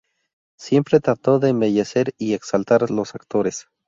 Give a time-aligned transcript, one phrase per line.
[0.57, 3.67] Siempre trato de embellecer y exaltar a los actores.